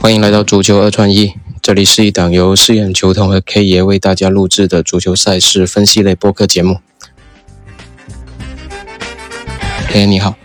[0.00, 6.78] 欢迎来到足球二串一，这里是一档由四眼球童和 K 爷为大家录制的足球赛事分析类播客节目。
[9.88, 10.36] K 爷你好，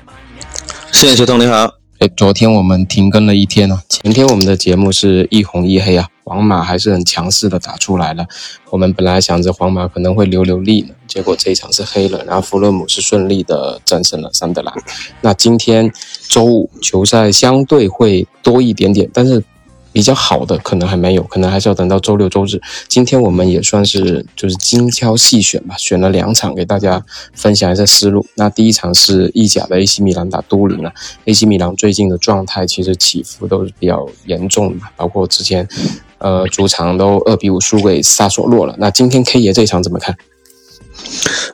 [0.91, 1.82] 四眼球童你好。
[2.09, 8.25] 昨天我们停更了一天啊，前天我们的节目是一红一黑啊，皇马还是很强势的打出来了。
[8.69, 14.73] 我们本来想着皇马可能会留留力呢，结果这一场是黑了，然后弗洛姆是顺利的战胜了桑德兰。
[15.21, 15.91] 那今天
[16.27, 19.43] 周五球赛相对会多一点点，但是。
[19.93, 22.59] 比较好的可能还没有，可能还是要等到周六周日。
[22.87, 28.25] 今天我们也算是就是精挑细选吧，选了两场给大家分享一下思路。
[28.35, 30.91] 那第一场是意甲的 AC 米兰打都灵啊
[31.25, 35.67] ，AC 米兰最近的状态其实起伏都是比较严重的，包括之前
[36.17, 38.75] 呃主场都二比五输给萨索洛了。
[38.79, 40.17] 那今天 K 爷这场怎么看？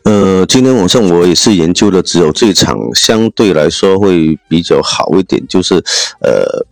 [0.04, 5.76] 呃，今天晚上我也是研究的，只有这场相对来说会比较好一点，就是
[6.22, 6.66] 呃。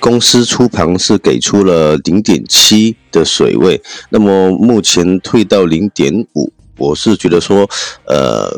[0.00, 7.68] 公司出盘是给出了零点七的水位，那么目前退到零点五，我是觉得说，
[8.06, 8.50] 呃，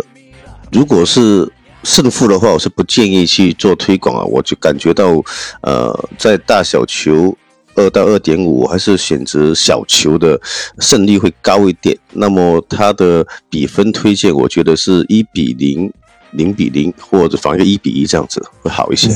[0.72, 1.50] 如果是
[1.82, 4.24] 胜负的话，我是不建议去做推广啊。
[4.24, 5.22] 我就感觉到，
[5.60, 7.36] 呃，在大小球
[7.74, 10.40] 二到二点五，还是选择小球的
[10.78, 11.98] 胜率会高一点。
[12.12, 15.92] 那么它的比分推荐，我觉得是一比零、
[16.30, 19.10] 零比零，或者反一个一比一这样子会好一些。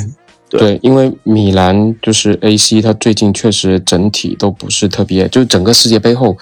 [0.51, 6.37] 对，因为米兰就是 AC，它最近确实整体都不是特别，就是整个世界杯后，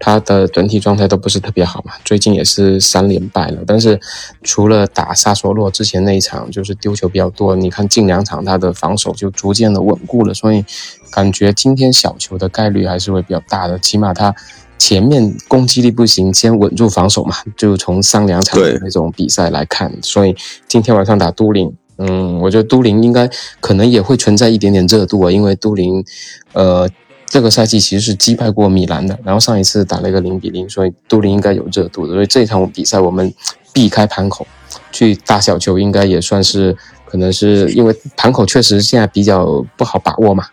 [0.00, 1.92] 它的整体状态都不是特别好嘛。
[2.04, 4.00] 最近也是三连败了，但是
[4.42, 10.64] 除了打萨索洛之前那一场就是丢球比较多，你看近两场他的防守就逐渐的稳固了，所以
[11.12, 13.78] 感觉今天小球的概率还是会比较大的。
[13.78, 14.34] 起码他
[14.76, 17.36] 前面攻击力不行，先稳住防守嘛。
[17.56, 20.34] 就从上两场的那种比赛来看，所以
[20.66, 21.72] 今天晚上打都灵。
[22.04, 23.30] 嗯，我觉得都灵应该
[23.60, 26.04] 可能也会存在一点点热度啊，因为都灵，
[26.52, 26.88] 呃，
[27.26, 32.14] 这个赛季其实是击败过米兰的，然后上一次打了一个零比零，所以都灵应该有热度的。
[32.14, 33.32] 所以这场比赛我们
[33.72, 34.44] 避开盘口，
[34.90, 40.46] 去大小球应该也算是，可能是因为盘口确实现在比较不好把握嘛。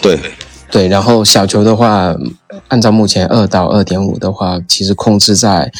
[0.00, 0.18] 对，
[0.70, 2.16] 对，然后小球的话，
[2.68, 5.70] 按照目前二到二点五的话，其实控制在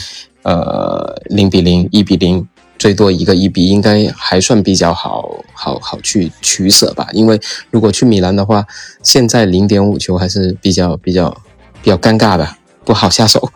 [0.43, 2.47] 呃零比零、一比零。
[2.85, 7.09] 最多一个一比，应该还算比较好好好去取舍吧。
[7.15, 7.41] 因为
[7.71, 8.67] 如果去米兰的话，
[9.03, 11.35] 现在零点五球还是比较比较
[11.83, 12.47] 比较尴尬的，
[12.85, 13.51] 不好下手。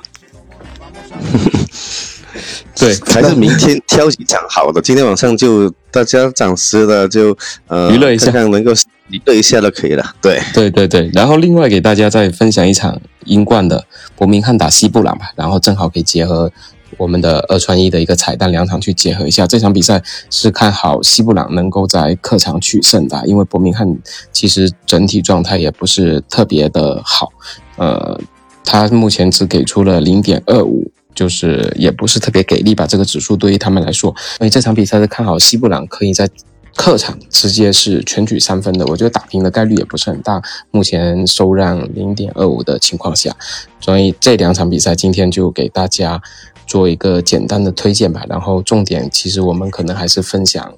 [2.74, 4.80] 对， 还是明天挑几场好的。
[4.80, 7.36] 今天晚上就大家暂时的就
[7.66, 8.72] 呃娱乐一下，看能够
[9.10, 10.14] 娱乐一下就可以了。
[10.22, 13.84] 对对对对，然后另外给大家再分享一场英冠的
[14.16, 16.50] 伯明翰打西布朗吧，然后正好可以结合。
[16.96, 19.46] 我们的二穿一的一个彩蛋，两场去结合一下。
[19.46, 23.98] 这场比赛是看好西布朗能够在客场取胜的，因为伯明翰
[24.32, 27.28] 其实整体状态也不是特别的好，
[27.76, 28.18] 呃，
[28.64, 32.86] 他目前只给出了零点二五，就是也不是特别给力吧。
[32.86, 36.28] 这个指数对于他们来说，所以这场比赛是看好西布朗可以在
[36.74, 38.86] 客场直接是全取三分的。
[38.86, 43.36] 我觉得打平的概率也不是很大，目前收让零点二五的情况下，
[43.78, 46.20] 所以这两场比赛今天就给大家。
[46.68, 50.72] 做一个简单的推荐吧，然后重点其实我们可能还是分享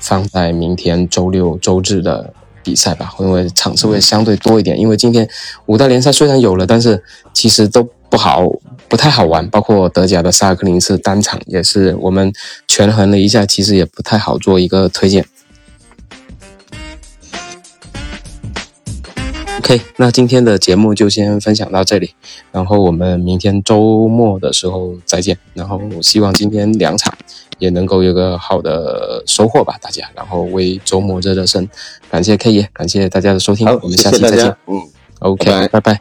[0.00, 2.32] 放在明天周六周日的
[2.64, 4.80] 比赛吧，因为场次会相对多一点。
[4.80, 5.28] 因为今天
[5.66, 7.00] 五大联赛虽然有了，但是
[7.34, 8.42] 其实都不好，
[8.88, 9.46] 不太好玩。
[9.50, 12.32] 包括德甲的萨克林斯单场也是，我们
[12.66, 15.26] 权衡了一下，其实也不太好做一个推荐。
[19.64, 22.10] OK，那今天的节目就先分享到这里，
[22.52, 25.38] 然后我们明天周末的时候再见。
[25.54, 27.10] 然后希望今天两场
[27.58, 30.06] 也能够有个好的收获吧，大家。
[30.14, 31.66] 然后为周末热热身，
[32.10, 34.54] 感谢 K 爷，感谢大家的收听，我们下期再见。
[34.66, 34.82] 嗯
[35.20, 35.98] ，OK，拜拜。